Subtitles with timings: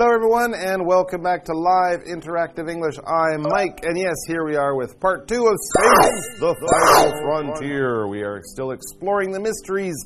[0.00, 2.94] Hello, everyone, and welcome back to Live Interactive English.
[3.06, 8.08] I'm Mike, and yes, here we are with part two of Space, the Final Frontier.
[8.08, 9.96] We are still exploring the mysteries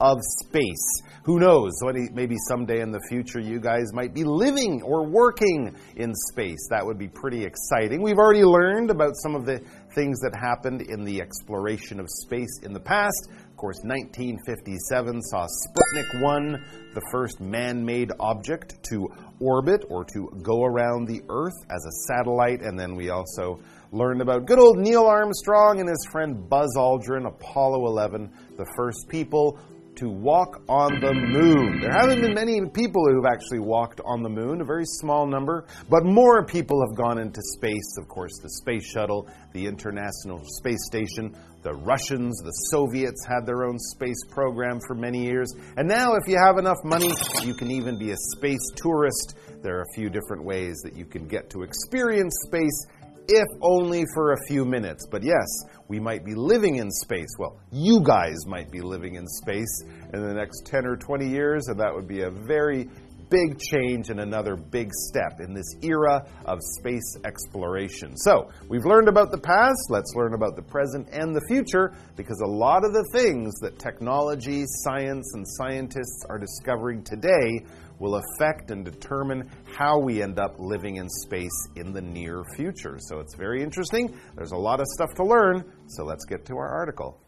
[0.00, 1.02] of space.
[1.24, 1.72] Who knows?
[2.12, 6.68] Maybe someday in the future you guys might be living or working in space.
[6.70, 8.02] That would be pretty exciting.
[8.02, 9.60] We've already learned about some of the
[9.96, 13.28] things that happened in the exploration of space in the past
[13.60, 16.64] course, 1957 saw Sputnik 1,
[16.94, 19.06] the first man made object to
[19.38, 22.62] orbit or to go around the Earth as a satellite.
[22.62, 23.60] And then we also
[23.92, 29.08] learned about good old Neil Armstrong and his friend Buzz Aldrin, Apollo 11, the first
[29.08, 29.58] people
[29.96, 31.80] to walk on the moon.
[31.82, 35.66] There haven't been many people who've actually walked on the moon, a very small number,
[35.90, 37.98] but more people have gone into space.
[38.00, 43.64] Of course, the space shuttle, the International Space Station, the Russians, the Soviets had their
[43.64, 45.52] own space program for many years.
[45.76, 47.12] And now, if you have enough money,
[47.44, 49.36] you can even be a space tourist.
[49.62, 52.86] There are a few different ways that you can get to experience space
[53.28, 55.06] if only for a few minutes.
[55.10, 55.46] But yes,
[55.88, 57.28] we might be living in space.
[57.38, 61.68] Well, you guys might be living in space in the next 10 or 20 years,
[61.68, 62.88] and that would be a very
[63.30, 68.16] big change and another big step in this era of space exploration.
[68.16, 72.40] So, we've learned about the past, let's learn about the present and the future because
[72.40, 77.64] a lot of the things that technology, science, and scientists are discovering today
[78.00, 82.96] will affect and determine how we end up living in space in the near future.
[82.98, 84.18] So it's very interesting.
[84.34, 85.64] There's a lot of stuff to learn.
[85.86, 87.20] So let's get to our article.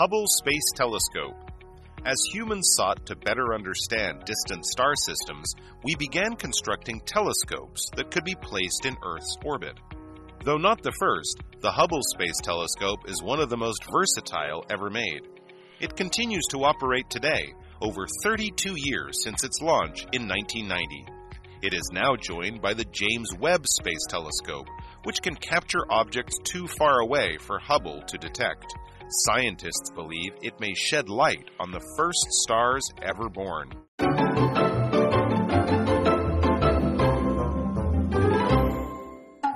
[0.00, 1.36] Hubble Space Telescope.
[2.06, 5.52] As humans sought to better understand distant star systems,
[5.84, 9.78] we began constructing telescopes that could be placed in Earth's orbit.
[10.42, 14.88] Though not the first, the Hubble Space Telescope is one of the most versatile ever
[14.88, 15.28] made.
[15.80, 21.04] It continues to operate today, over 32 years since its launch in 1990.
[21.60, 24.66] It is now joined by the James Webb Space Telescope,
[25.02, 28.64] which can capture objects too far away for Hubble to detect.
[29.12, 33.68] Scientists believe it may shed light on the first stars ever born.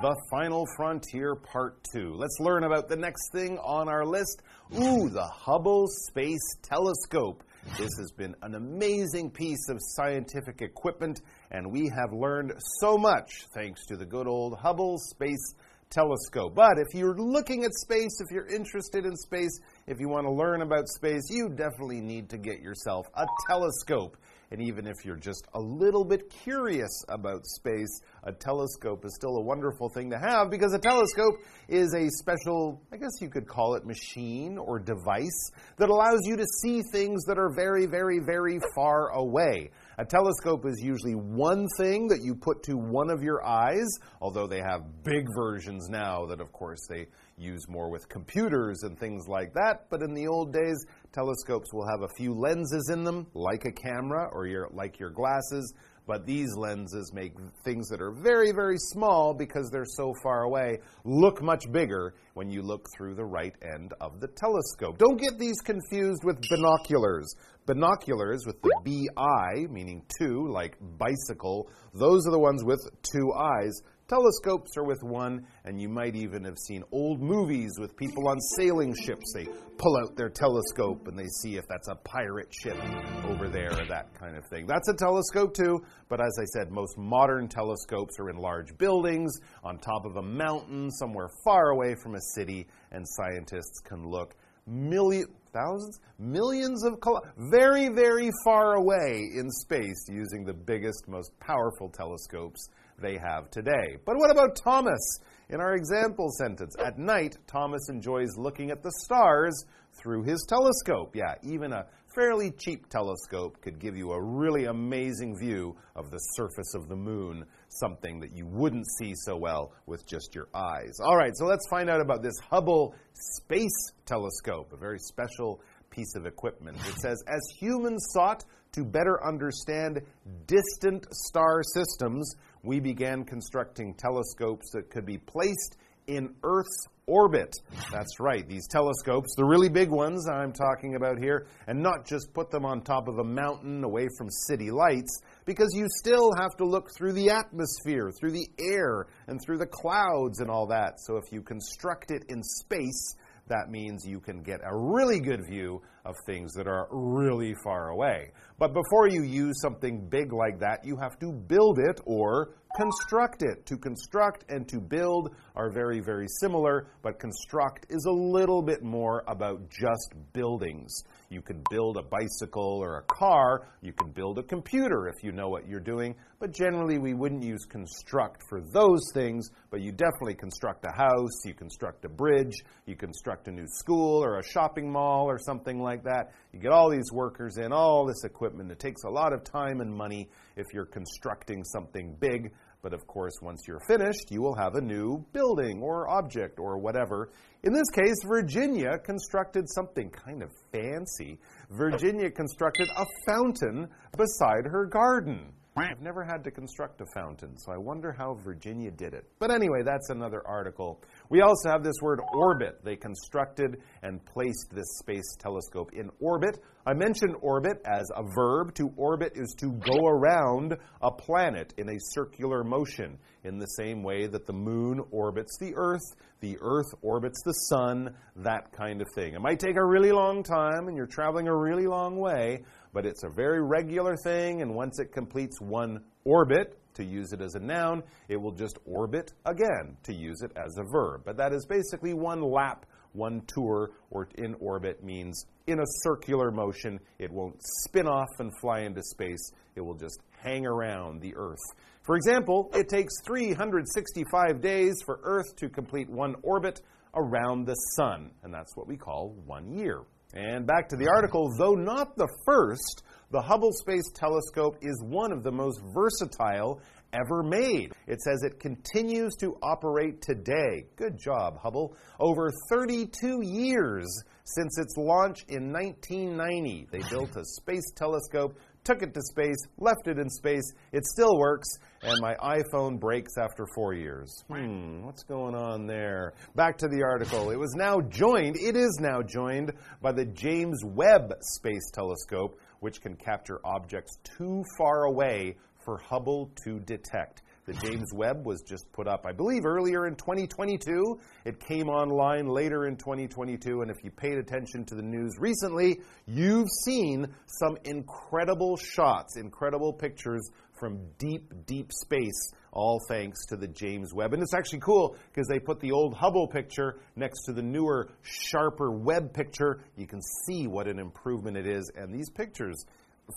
[0.02, 2.14] The Final Frontier Part 2.
[2.16, 4.42] Let's learn about the next thing on our list.
[4.76, 7.44] Ooh, the Hubble Space Telescope.
[7.78, 11.20] This has been an amazing piece of scientific equipment,
[11.52, 15.70] and we have learned so much thanks to the good old Hubble Space Telescope.
[15.96, 20.32] But if you're looking at space, if you're interested in space, if you want to
[20.32, 24.16] learn about space, you definitely need to get yourself a telescope.
[24.50, 29.36] And even if you're just a little bit curious about space, a telescope is still
[29.36, 31.34] a wonderful thing to have because a telescope
[31.68, 36.36] is a special, I guess you could call it machine or device that allows you
[36.36, 39.70] to see things that are very, very, very far away.
[39.96, 43.86] A telescope is usually one thing that you put to one of your eyes,
[44.20, 47.06] although they have big versions now that, of course, they
[47.36, 49.86] use more with computers and things like that.
[49.90, 53.72] But in the old days, telescopes will have a few lenses in them, like a
[53.72, 55.72] camera or your, like your glasses.
[56.06, 57.32] But these lenses make
[57.64, 62.50] things that are very, very small because they're so far away look much bigger when
[62.50, 64.98] you look through the right end of the telescope.
[64.98, 67.34] Don't get these confused with binoculars.
[67.66, 73.72] Binoculars with the BI, meaning two, like bicycle, those are the ones with two eyes.
[74.06, 78.38] Telescopes are with one, and you might even have seen old movies with people on
[78.58, 79.32] sailing ships.
[79.34, 79.46] They
[79.78, 82.76] pull out their telescope and they see if that's a pirate ship
[83.24, 84.66] over there or that kind of thing.
[84.66, 89.32] That's a telescope too, but as I said, most modern telescopes are in large buildings,
[89.62, 94.34] on top of a mountain, somewhere far away from a city, and scientists can look
[94.66, 96.98] million thousands millions of
[97.36, 103.96] very very far away in space using the biggest most powerful telescopes they have today.
[104.04, 105.18] But what about Thomas?
[105.50, 111.14] In our example sentence, at night, Thomas enjoys looking at the stars through his telescope.
[111.14, 116.18] Yeah, even a fairly cheap telescope could give you a really amazing view of the
[116.36, 120.98] surface of the moon, something that you wouldn't see so well with just your eyes.
[121.02, 126.14] All right, so let's find out about this Hubble Space Telescope, a very special piece
[126.16, 126.76] of equipment.
[126.88, 130.00] It says, as humans sought to better understand
[130.46, 135.76] distant star systems, we began constructing telescopes that could be placed
[136.06, 137.54] in Earth's orbit.
[137.92, 142.32] That's right, these telescopes, the really big ones I'm talking about here, and not just
[142.32, 145.20] put them on top of a mountain away from city lights.
[145.44, 149.66] because you still have to look through the atmosphere, through the air, and through the
[149.66, 151.00] clouds and all that.
[151.00, 153.14] So if you construct it in space,
[153.48, 157.90] that means you can get a really good view of things that are really far
[157.90, 158.30] away.
[158.58, 163.42] But before you use something big like that, you have to build it or construct
[163.42, 163.66] it.
[163.66, 168.82] To construct and to build are very, very similar, but construct is a little bit
[168.82, 171.04] more about just buildings.
[171.28, 173.66] You can build a bicycle or a car.
[173.82, 176.14] You can build a computer if you know what you're doing.
[176.38, 181.44] But generally, we wouldn't use construct for those things, but you definitely construct a house,
[181.44, 182.54] you construct a bridge,
[182.86, 186.32] you construct a new school or a shopping mall or something like that.
[186.52, 188.70] You get all these workers in, all this equipment.
[188.70, 192.52] It takes a lot of time and money if you're constructing something big.
[192.84, 196.76] But of course, once you're finished, you will have a new building or object or
[196.76, 197.30] whatever.
[197.62, 201.40] In this case, Virginia constructed something kind of fancy.
[201.70, 203.88] Virginia constructed a fountain
[204.18, 205.54] beside her garden.
[205.76, 209.24] I've never had to construct a fountain, so I wonder how Virginia did it.
[209.38, 211.00] But anyway, that's another article.
[211.28, 212.84] We also have this word orbit.
[212.84, 216.60] They constructed and placed this space telescope in orbit.
[216.86, 218.74] I mentioned orbit as a verb.
[218.74, 224.02] To orbit is to go around a planet in a circular motion, in the same
[224.02, 229.08] way that the moon orbits the earth, the earth orbits the sun, that kind of
[229.14, 229.34] thing.
[229.34, 233.04] It might take a really long time, and you're traveling a really long way but
[233.04, 237.54] it's a very regular thing, and once it completes one orbit, to use it as
[237.54, 241.22] a noun, it will just orbit again to use it as a verb.
[241.24, 246.50] But that is basically one lap, one tour, or in orbit means in a circular
[246.50, 246.98] motion.
[247.18, 251.62] It won't spin off and fly into space, it will just hang around the Earth.
[252.02, 256.82] For example, it takes 365 days for Earth to complete one orbit
[257.14, 260.02] around the Sun, and that's what we call one year.
[260.34, 265.32] And back to the article, though not the first, the Hubble Space Telescope is one
[265.32, 266.80] of the most versatile
[267.12, 267.92] ever made.
[268.06, 270.86] It says it continues to operate today.
[270.96, 271.96] Good job, Hubble.
[272.18, 274.06] Over 32 years
[274.44, 280.06] since its launch in 1990, they built a space telescope took it to space, left
[280.06, 281.68] it in space, it still works,
[282.02, 284.44] and my iPhone breaks after four years.
[284.48, 286.34] Hmm, what's going on there?
[286.54, 287.50] Back to the article.
[287.50, 289.72] It was now joined, it is now joined
[290.02, 296.50] by the James Webb Space Telescope, which can capture objects too far away for Hubble
[296.64, 297.40] to detect.
[297.64, 301.18] The James Webb was just put up, I believe, earlier in 2022.
[301.46, 303.80] It came online later in 2022.
[303.80, 309.94] And if you paid attention to the news recently, you've seen some incredible shots, incredible
[309.94, 310.46] pictures
[310.78, 314.34] from deep, deep space, all thanks to the James Webb.
[314.34, 318.10] And it's actually cool because they put the old Hubble picture next to the newer,
[318.22, 319.80] sharper Webb picture.
[319.96, 321.90] You can see what an improvement it is.
[321.96, 322.84] And these pictures,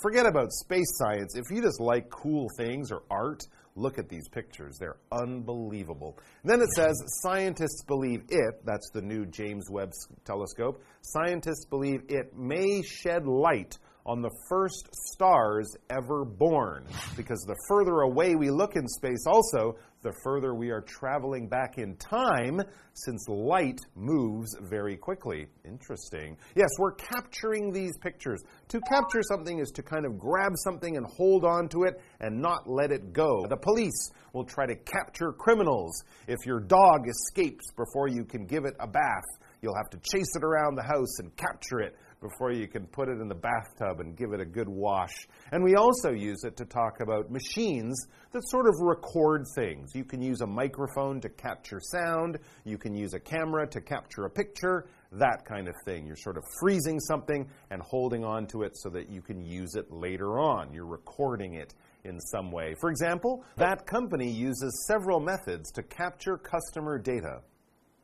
[0.02, 1.36] forget about space science.
[1.36, 3.44] If you just like cool things or art,
[3.76, 4.78] look at these pictures.
[4.80, 6.18] They're unbelievable.
[6.44, 9.92] And then it says scientists believe it, that's the new James Webb
[10.26, 13.78] telescope, scientists believe it may shed light
[14.08, 16.86] on the first stars ever born.
[17.18, 21.78] Because the further away we look in space, also, the further we are traveling back
[21.78, 22.62] in time,
[22.94, 25.48] since light moves very quickly.
[25.66, 26.38] Interesting.
[26.56, 28.42] Yes, we're capturing these pictures.
[28.70, 32.42] To capture something is to kind of grab something and hold on to it and
[32.42, 33.46] not let it go.
[33.50, 36.02] The police will try to capture criminals.
[36.28, 39.26] If your dog escapes before you can give it a bath,
[39.62, 41.98] you'll have to chase it around the house and capture it
[42.30, 45.14] before you can put it in the bathtub and give it a good wash.
[45.52, 49.92] And we also use it to talk about machines that sort of record things.
[49.94, 54.26] You can use a microphone to capture sound, you can use a camera to capture
[54.26, 56.06] a picture, that kind of thing.
[56.06, 59.76] You're sort of freezing something and holding on to it so that you can use
[59.76, 60.74] it later on.
[60.74, 62.76] You're recording it in some way.
[62.80, 67.42] For example, that company uses several methods to capture customer data.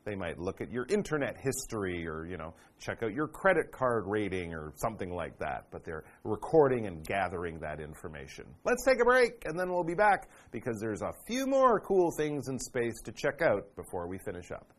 [0.04, 4.04] They might look at your internet history or, you know, check out your credit card
[4.06, 5.64] rating or something like that.
[5.70, 8.44] But they're recording and gathering that information.
[8.64, 12.10] Let's take a break and then we'll be back because there's a few more cool
[12.16, 14.70] things in space to check out before we finish up.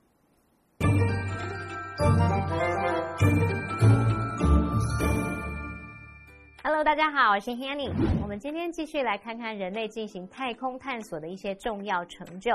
[6.76, 7.90] Hello，大家好，我是 Hanny。
[8.22, 12.52] 我们今天继续来看看人类进行太空探索的一些重要成就。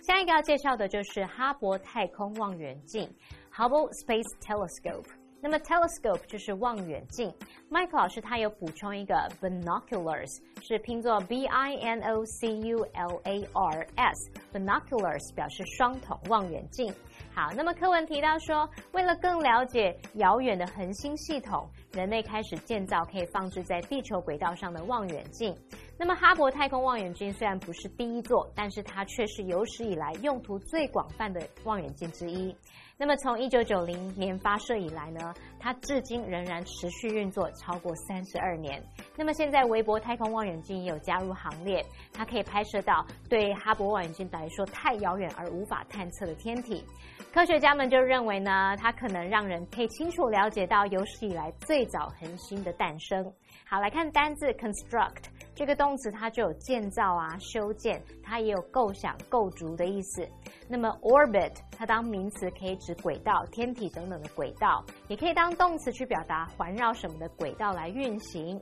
[0.00, 3.06] 下一个要介绍的就是哈勃太空望远镜
[3.54, 5.04] （Hubble Space Telescope）。
[5.40, 7.32] 那么 telescope 就是望远镜。
[7.70, 16.92] Mike 老师他有补充一个 binoculars，是拼作 b i n o c u l a r s，binoculars 表示双筒望远镜。
[17.34, 25.54] 好，那么课文提到说，为了更了解遥远的恒星系统，人类开始建造可以放置在地球轨道上的望远镜。
[25.96, 32.54] 那么哈勃太空望远镜虽然不是第一座，但是它却是有史以来用途最广泛的望远镜之一。
[33.00, 38.82] 那么从一九九零年发射以来呢，它至今仍然持续运作超过三十二年。
[39.16, 41.80] 那么现在韦伯太空望远镜也有加入行列，
[42.12, 46.84] 它可以拍摄到对哈勃望远镜来说太遥远而无法探测的天体。
[47.32, 53.32] 科学家们就认为呢，它可能让人可以清楚了解到有史以来最早恒星的诞生。
[53.64, 55.22] 好，来看单字 construct
[55.58, 60.24] 这个动词，它就有建造啊、修建，它也有构想、构筑的意思。
[60.68, 68.56] 那么 orbit 它当名词可以指轨道、天体等等的轨道，也可以当动词去表达环绕什么的轨道来运行。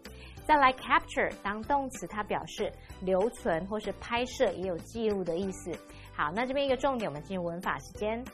[0.47, 2.73] 再来 capture 当动词，它表示
[3.03, 5.71] 留存或是拍摄，也有记录的意思。
[6.15, 8.25] 好，那这边一个重点，我们进入文法时间。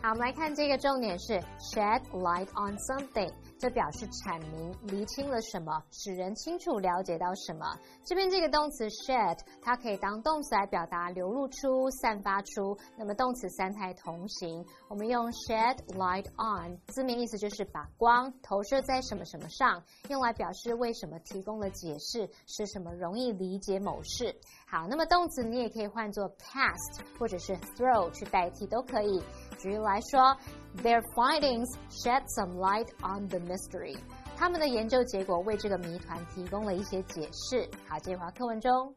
[0.00, 1.40] 好，我们来看这个重点是
[1.74, 3.32] shed light on something。
[3.60, 7.66] 这表示阐明、厘清了什么，使人清楚了解到什么。
[8.02, 12.74] 这边这个动词 shed，它可以当动词来表达流露出、散发出。
[12.96, 24.34] 那么动词三态同形，我们用 shed light on，字面意思就是把光投射在什么什么上，用来表示为什么提供了解释，使什么容易理解某事。
[24.66, 29.22] 好，那么动词你也可以换作 cast 或者是 throw 去代替都可以。
[29.59, 30.37] 举例来说。
[30.83, 33.97] Their findings shed some light on the mystery。
[34.35, 37.69] 他们的研究结果为这个谜团提供了一些解释。
[37.87, 38.93] 好，这话课文中。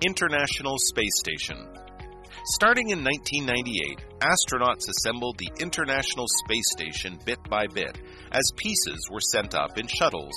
[0.00, 1.56] International Space Station.
[2.60, 7.98] Starting in 1998, astronauts assembled the International Space Station bit by bit
[8.30, 10.34] as pieces were sent up in shuttles.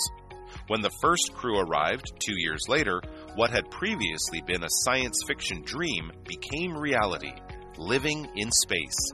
[0.70, 3.02] When the first crew arrived two years later,
[3.35, 7.33] what had previously been a science fiction dream became reality
[7.79, 9.13] living in space.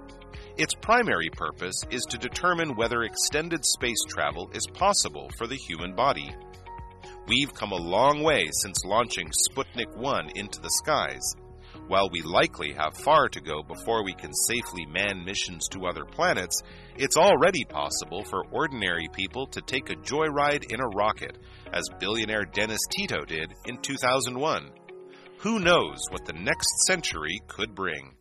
[0.57, 5.95] Its primary purpose is to determine whether extended space travel is possible for the human
[5.95, 6.35] body.
[7.29, 11.23] We've come a long way since launching Sputnik 1 into the skies.
[11.89, 16.05] While we likely have far to go before we can safely man missions to other
[16.05, 16.63] planets,
[16.97, 21.39] it's already possible for ordinary people to take a joyride in a rocket,
[21.73, 24.71] as billionaire Dennis Tito did in 2001.
[25.39, 28.15] Who knows what the next century could bring?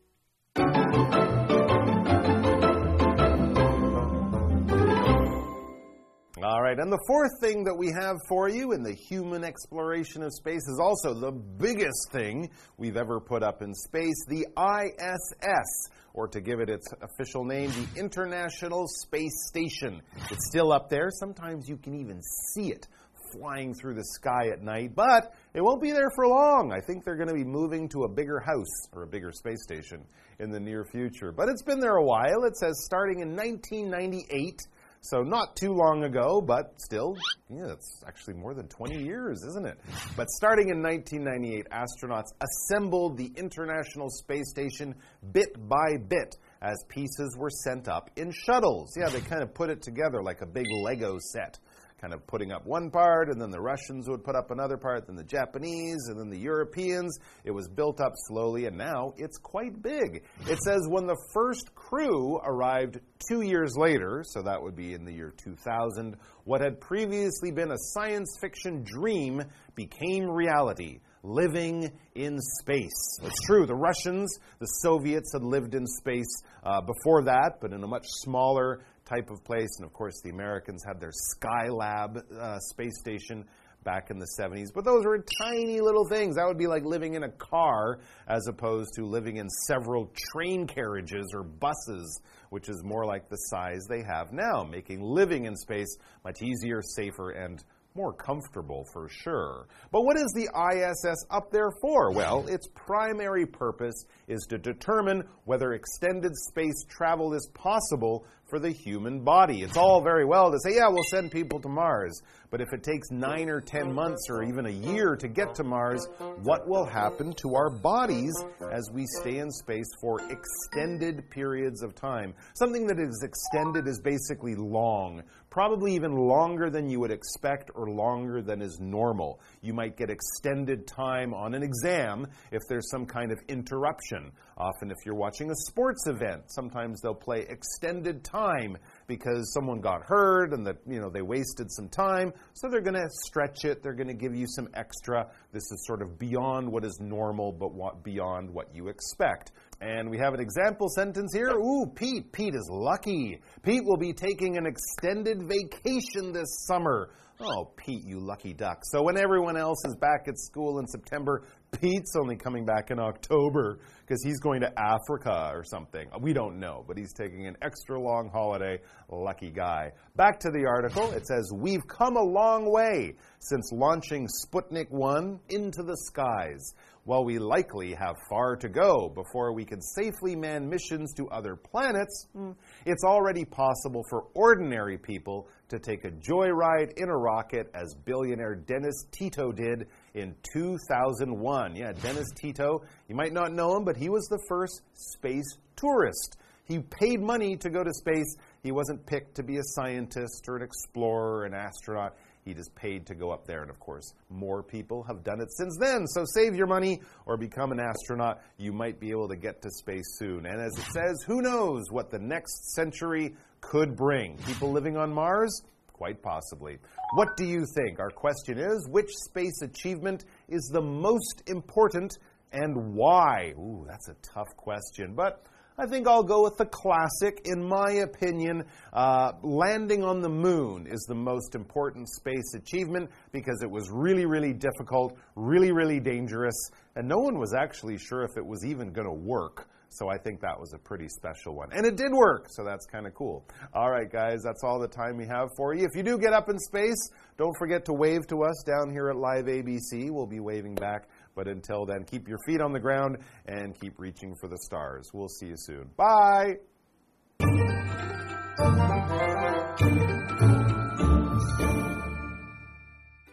[6.67, 10.33] Right, and the fourth thing that we have for you in the human exploration of
[10.33, 16.27] space is also the biggest thing we've ever put up in space the ISS, or
[16.27, 20.01] to give it its official name, the International Space Station.
[20.29, 21.09] It's still up there.
[21.09, 22.21] Sometimes you can even
[22.53, 22.86] see it
[23.31, 26.74] flying through the sky at night, but it won't be there for long.
[26.74, 29.63] I think they're going to be moving to a bigger house or a bigger space
[29.63, 30.03] station
[30.39, 31.31] in the near future.
[31.31, 32.43] But it's been there a while.
[32.45, 34.67] It says starting in 1998.
[35.09, 37.15] So not too long ago, but still,
[37.49, 39.79] yeah, it's actually more than 20 years, isn't it?
[40.17, 44.93] But starting in 1998, astronauts assembled the International Space Station
[45.31, 48.91] bit by bit as pieces were sent up in shuttles.
[48.97, 51.57] Yeah, they kind of put it together like a big Lego set
[52.00, 55.08] kind of putting up one part, and then the Russians would put up another part,
[55.08, 57.18] then the Japanese, and then the Europeans.
[57.44, 60.24] It was built up slowly, and now it's quite big.
[60.48, 65.06] It says when the first crew arrived two years later, so that would be in
[65.06, 69.42] the year 2000, what had previously been a science fiction dream
[69.75, 73.20] became reality living in space.
[73.24, 77.84] It's true, the Russians, the Soviets had lived in space uh, before that, but in
[77.84, 79.69] a much smaller type of place.
[79.77, 83.45] And of course, the Americans had their Skylab uh, space station
[83.83, 84.67] back in the 70s.
[84.73, 86.35] But those were tiny little things.
[86.35, 90.67] That would be like living in a car as opposed to living in several train
[90.67, 95.55] carriages or buses, which is more like the size they have now, making living in
[95.55, 95.95] space
[96.25, 97.63] much easier, safer, and
[97.97, 99.67] more comfortable for sure.
[99.91, 102.13] But what is the ISS up there for?
[102.13, 108.72] Well, its primary purpose is to determine whether extended space travel is possible for the
[108.72, 109.62] human body.
[109.62, 112.22] It's all very well to say, yeah, we'll send people to Mars.
[112.50, 115.63] But if it takes nine or ten months or even a year to get to
[115.63, 116.08] Mars,
[116.44, 118.34] what will happen to our bodies
[118.72, 122.34] as we stay in space for extended periods of time?
[122.56, 127.89] Something that is extended is basically long, probably even longer than you would expect or
[127.89, 129.42] longer than is normal.
[129.62, 134.32] You might get extended time on an exam if there's some kind of interruption.
[134.58, 140.03] Often, if you're watching a sports event, sometimes they'll play extended time because someone got
[140.03, 143.81] hurt and that you know they wasted some time so they're going to stretch it
[143.81, 147.51] they're going to give you some extra this is sort of beyond what is normal
[147.51, 151.51] but what, beyond what you expect And we have an example sentence here.
[151.51, 152.31] Ooh, Pete.
[152.31, 153.39] Pete is lucky.
[153.61, 157.11] Pete will be taking an extended vacation this summer.
[157.39, 158.79] Oh, Pete, you lucky duck.
[158.85, 163.00] So when everyone else is back at school in September, Pete's only coming back in
[163.00, 166.07] October because he's going to Africa or something.
[166.21, 168.79] We don't know, but he's taking an extra long holiday.
[169.09, 169.91] Lucky guy.
[170.15, 171.12] Back to the article.
[171.12, 176.74] It says, We've come a long way since launching Sputnik 1 into the skies.
[177.07, 181.55] While we likely have far to go before we can safely man missions to other
[181.55, 182.51] planets, hmm,
[182.86, 188.55] it's already possible for ordinary people to take a joyride in a rocket as billionaire
[188.55, 191.75] Dennis Tito did in 2001.
[191.75, 196.38] Yeah, Dennis Tito, you might not know him, but he was the first space tourist.
[196.65, 198.36] He paid money to go to space.
[198.63, 202.15] He wasn't picked to be a scientist or an explorer, or an astronaut.
[202.43, 203.62] He just paid to go up there.
[203.62, 206.07] And of course, more people have done it since then.
[206.07, 208.41] So save your money or become an astronaut.
[208.57, 210.45] You might be able to get to space soon.
[210.45, 214.38] And as it says, who knows what the next century could bring?
[214.45, 215.62] People living on Mars?
[215.98, 216.77] Quite possibly.
[217.16, 218.00] What do you think?
[218.00, 222.18] Our question is which space achievement is the most important
[222.51, 223.54] and why?
[223.58, 225.16] Ooh, that's a tough question.
[225.16, 225.44] But
[225.80, 227.42] I think I'll go with the classic.
[227.46, 228.63] In my opinion,
[228.94, 234.25] uh, landing on the moon is the most important space achievement because it was really,
[234.25, 238.92] really difficult, really, really dangerous, and no one was actually sure if it was even
[238.92, 239.68] going to work.
[239.88, 241.68] So I think that was a pretty special one.
[241.73, 243.44] And it did work, so that's kind of cool.
[243.75, 245.85] All right, guys, that's all the time we have for you.
[245.85, 249.11] If you do get up in space, don't forget to wave to us down here
[249.11, 250.11] at Live ABC.
[250.11, 251.09] We'll be waving back.
[251.35, 255.10] But until then, keep your feet on the ground and keep reaching for the stars.
[255.12, 255.91] We'll see you soon.
[255.97, 256.58] Bye.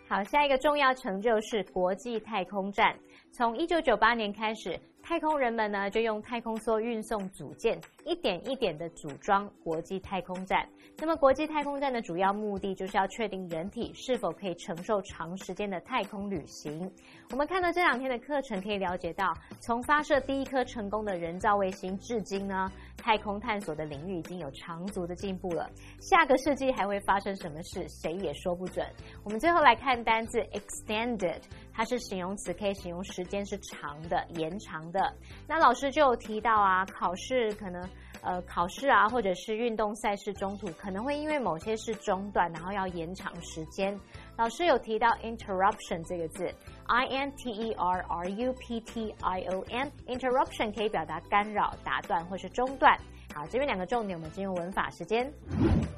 [0.08, 2.98] 好，下一个重要成就是国际太空站。
[3.32, 10.67] 从一九九八年开始， 太空人们呢就用太空梭运送组件，一点一点的组装国际太空站。
[10.97, 16.91] 那么，国际太空站的主要目的就是要确定人体是否可以承受长时间的太空旅行。
[17.33, 25.69] 我们看到这两天的课程，可以了解到，从发射第一颗成功的人造卫星至今呢，太空探索的领域已经有长足的进步了。
[26.01, 28.87] 下个世纪还会发生什么事，谁也说不准。
[29.23, 31.41] 我们最后来看单字 extended，
[31.75, 35.13] 它是形容词，可以形容时间是长的、延长的。
[35.49, 37.83] 那老师就有提到啊，考试可能。
[38.27, 43.95] 呃，考试啊，或者是运动赛事中途可能会因为某些事中断，然后要延长时间。
[44.39, 46.51] 老师有提到 interruption 这个字
[46.87, 52.99] ，I N T E R R U P T I O N，interruption 可以表达干扰、打断或是中断。
[53.35, 55.29] 好，这边两个重点，我们进入文法时间。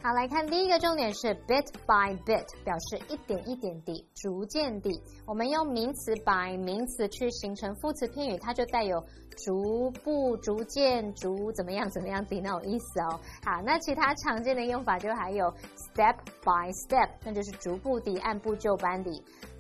[0.03, 4.91] 好，来看第一个重点是 bit by bit，表示一点一点地、逐渐地。
[5.27, 9.05] 我们用名词 by 名词去形成副词片语，它就带有
[9.45, 13.21] 逐步、逐渐、逐怎么样、怎么样的那种意思哦。
[13.45, 19.11] 好，那其他常见的用法就还有 step by step，那就是逐步地、按部就班地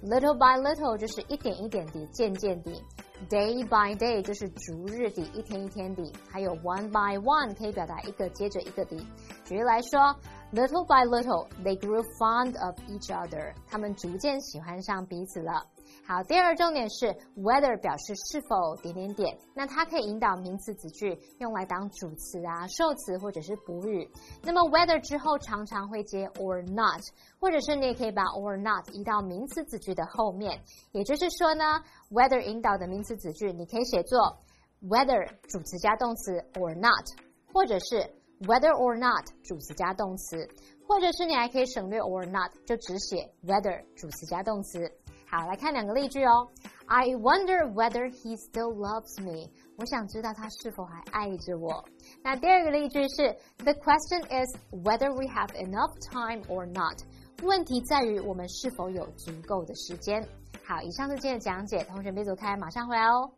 [0.02, 2.82] ；little by little 就是一点一点地、渐渐地。
[3.30, 8.96] Day by day 就是逐日的，一天一天的，还有 one by one 可以表达一个接着一个的。
[9.44, 10.14] 举例来说
[10.52, 15.66] ，little by little they grew fond of each other，他们逐渐喜欢上彼此了。
[16.06, 24.08] 好，第二个重点是 whether 表示是否点点点，那它可以引导名词子句用来当主词啊、受词或者是补语。
[24.40, 27.02] 那么 whether 之后常常会接 or not，
[27.40, 30.62] 或者是你也可以把 or not 移到名词子句的后面。
[30.92, 31.64] 也就是说呢
[32.12, 34.38] ，whether 引导的名词子句你可以写作
[34.82, 37.04] whether 主词加动词 or not，
[37.52, 37.96] 或者是
[38.42, 40.48] whether or not 主词加动词，
[40.86, 44.88] 或者是你还可以省略 or not，就只写 whether 主词加动词。
[45.27, 46.49] 好，来看两个例句哦。
[46.87, 49.49] I wonder whether he still loves me。
[49.77, 51.85] 我想知道他是否还爱着我。
[52.21, 56.97] 那第二个例句是：The question is whether we have enough time or not。
[57.43, 60.27] 问题在于我们是否有足够的时间。
[60.65, 63.31] 好，以上是今天的讲解，同学别走开，马上回来哦。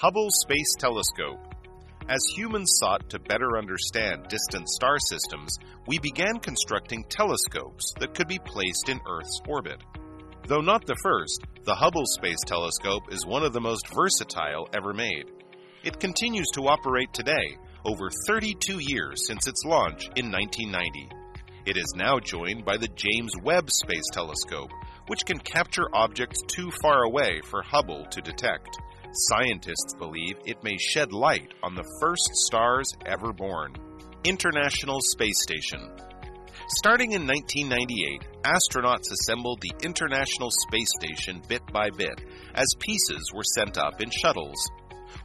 [0.00, 1.51] Hubble Space Telescope
[2.09, 8.27] as humans sought to better understand distant star systems, we began constructing telescopes that could
[8.27, 9.81] be placed in Earth's orbit.
[10.47, 14.93] Though not the first, the Hubble Space Telescope is one of the most versatile ever
[14.93, 15.31] made.
[15.83, 21.09] It continues to operate today, over 32 years since its launch in 1990.
[21.65, 24.71] It is now joined by the James Webb Space Telescope,
[25.07, 28.77] which can capture objects too far away for Hubble to detect.
[29.15, 33.71] Scientists believe it may shed light on the first stars ever born.
[34.23, 35.87] International Space Station.
[36.69, 43.43] Starting in 1998, astronauts assembled the International Space Station bit by bit as pieces were
[43.43, 44.57] sent up in shuttles.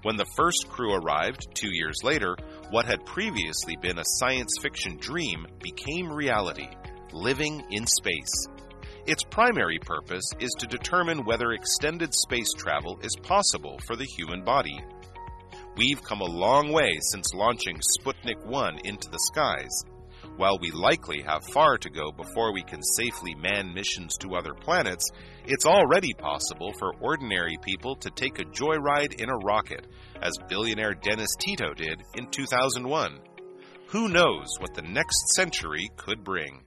[0.03, 2.37] When the first crew arrived two years later,
[2.68, 6.68] what had previously been a science fiction dream became reality
[7.14, 8.48] living in space.
[9.08, 14.44] Its primary purpose is to determine whether extended space travel is possible for the human
[14.44, 14.78] body.
[15.78, 19.70] We've come a long way since launching Sputnik 1 into the skies.
[20.36, 24.52] While we likely have far to go before we can safely man missions to other
[24.52, 25.10] planets,
[25.46, 29.86] it's already possible for ordinary people to take a joyride in a rocket,
[30.20, 33.20] as billionaire Dennis Tito did in 2001.
[33.86, 36.66] Who knows what the next century could bring?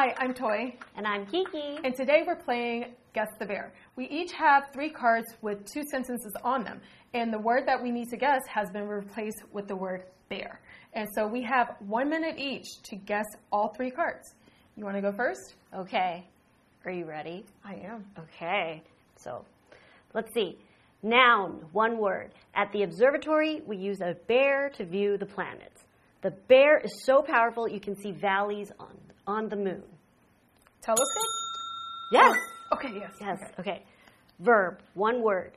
[0.00, 1.78] Hi, I'm Toy, And I'm Kiki.
[1.84, 3.70] and today we're playing Guess the Bear.
[3.96, 6.80] We each have three cards with two sentences on them,
[7.12, 10.58] and the word that we need to guess has been replaced with the word bear.
[10.94, 14.32] And so we have one minute each to guess all three cards.
[14.74, 15.56] You want to go first?
[15.76, 16.26] Okay.
[16.86, 17.44] Are you ready?
[17.62, 18.06] I am.
[18.18, 18.82] Okay.
[19.16, 19.44] So
[20.14, 20.56] let's see.
[21.02, 22.30] Noun, one word.
[22.54, 25.84] At the observatory, we use a bear to view the planets.
[26.22, 29.82] The bear is so powerful you can see valleys on, on the moon.
[30.82, 31.24] Telescope?
[32.12, 32.36] Yes.
[32.72, 33.12] Okay, yes.
[33.20, 33.38] Yes.
[33.58, 33.70] Okay.
[33.70, 33.84] Okay.
[34.40, 35.52] Verb, one word.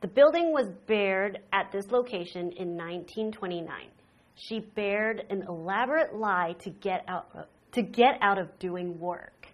[0.00, 3.68] The building was bared at this location in 1929.
[4.34, 9.48] She bared an elaborate lie to get out of, to get out of doing work.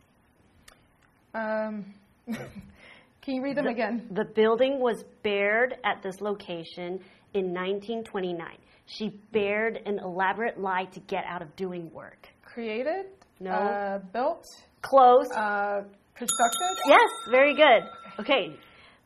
[1.35, 1.95] Um,
[2.27, 4.09] can you read them again?
[4.11, 7.01] The building was bared at this location
[7.35, 8.47] in 1929.
[8.87, 12.29] She bared an elaborate lie to get out of doing work.
[12.45, 13.07] Created?
[13.43, 13.51] No.
[13.51, 14.47] Uh, built?
[14.83, 15.27] Close.
[15.33, 15.83] Uh,
[16.15, 16.77] constructed?
[16.87, 17.83] Yes, very good.
[18.21, 18.55] Okay,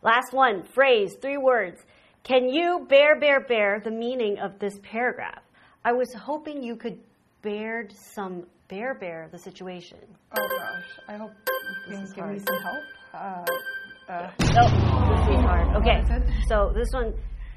[0.03, 0.63] last one.
[0.63, 1.81] Phrase, three words.
[2.23, 5.43] Can you bear, bear, bear the meaning of this paragraph?
[5.85, 6.99] I was hoping you could
[7.43, 9.99] bear some bear, bear the situation.
[10.37, 11.31] Oh gosh, I hope
[11.89, 12.85] you can give me some help.
[13.15, 15.77] Uh, uh, Oh, this is hard.
[15.77, 16.49] Okay, What is it?
[16.49, 17.15] so this one,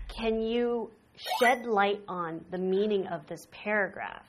[0.07, 0.91] can you
[1.41, 4.23] shed light on the meaning of this paragraph?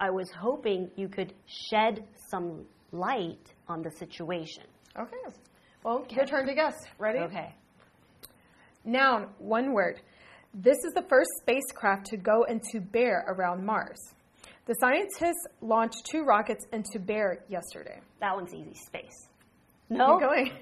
[0.00, 4.64] I was hoping you could shed some light on the situation.
[4.98, 5.16] okay.
[5.84, 6.74] Well, your turn to guess.
[6.98, 7.20] Ready?
[7.20, 7.54] Okay.
[8.84, 10.00] Noun, one word.
[10.54, 13.98] This is the first spacecraft to go into Bear around Mars.
[14.66, 18.00] The scientists launched two rockets into Bear yesterday.
[18.20, 18.74] That one's easy.
[18.86, 19.28] Space.
[19.88, 20.18] No.
[20.18, 20.18] No?
[20.20, 20.52] going.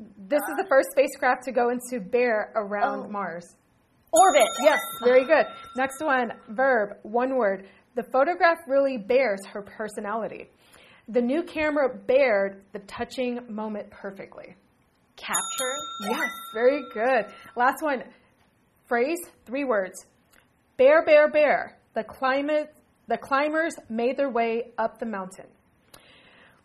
[0.00, 3.08] This is the first spacecraft to go into Bear around Oh.
[3.08, 3.44] Mars.
[4.12, 4.48] Orbit.
[4.62, 5.46] Yes, very good.
[5.76, 7.68] Next one, verb, one word.
[7.94, 10.50] The photograph really bears her personality.
[11.08, 14.54] The new camera bared the touching moment perfectly.
[15.16, 15.74] Capture.
[16.08, 17.26] Yes, very good.
[17.56, 18.04] Last one,
[18.86, 20.06] phrase, three words.
[20.76, 21.78] Bear, bear, bear.
[21.94, 22.74] The climate,
[23.08, 25.46] the climbers made their way up the mountain.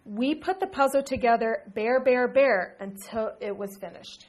[0.06, 4.28] We put the puzzle together, bear, bear, bear, until it was finished.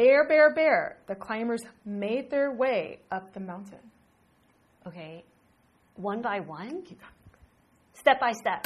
[0.00, 0.96] Bear, bear, bear.
[1.08, 3.80] The climbers made their way up the mountain.
[4.86, 5.22] Okay.
[5.96, 6.84] One by one?
[7.92, 8.64] Step by step.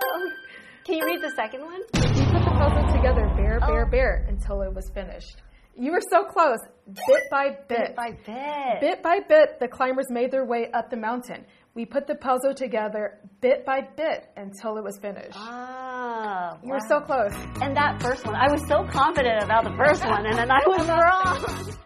[0.00, 0.20] Um,
[0.84, 1.80] Can you read the second one?
[1.94, 3.90] We put the puzzle together, bear, bear, Oh.
[3.90, 5.42] bear, until it was finished.
[5.74, 7.68] You were so close, bit by bit.
[7.68, 7.96] bit.
[7.96, 8.80] by bit.
[8.80, 11.44] Bit by bit, the climbers made their way up the mountain.
[11.76, 15.36] We put the puzzle together bit by bit until it was finished.
[15.36, 17.34] Ah, You were so close.
[17.60, 20.62] And that first one, I was so confident about the first one, and then I
[20.66, 21.76] was wrong.